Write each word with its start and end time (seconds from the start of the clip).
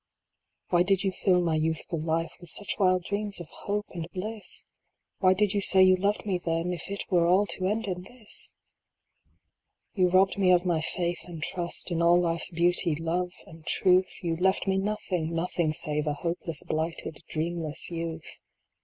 Why 0.69 0.81
did 0.81 1.03
you 1.03 1.11
fill 1.11 1.43
my 1.43 1.53
youthful 1.53 2.01
life 2.01 2.31
With 2.41 2.49
such 2.49 2.79
wild 2.79 3.03
dreams 3.03 3.39
of 3.39 3.47
hope 3.49 3.85
and 3.91 4.09
bliss? 4.11 4.65
Why 5.19 5.35
did 5.35 5.53
you 5.53 5.61
say 5.61 5.83
you 5.83 5.95
loved 5.95 6.25
me 6.25 6.39
then, 6.43 6.73
If 6.73 6.89
it 6.89 7.03
were 7.11 7.27
all 7.27 7.45
to 7.45 7.67
end 7.67 7.85
in 7.85 8.01
this? 8.01 8.55
You 9.93 10.09
robbed 10.09 10.39
me 10.39 10.49
of 10.51 10.65
my 10.65 10.81
faith 10.81 11.19
and 11.25 11.43
trust 11.43 11.91
In 11.91 12.01
all 12.01 12.19
Life 12.19 12.41
s 12.41 12.49
beauty 12.49 12.95
Love 12.99 13.33
and 13.45 13.63
Truth, 13.67 14.23
You 14.23 14.35
left 14.37 14.65
me 14.65 14.79
nothing 14.79 15.35
nothing 15.35 15.71
save 15.71 16.07
A 16.07 16.13
hopeless, 16.15 16.63
blighted, 16.63 17.21
dreamless 17.29 17.91
youth. 17.91 18.39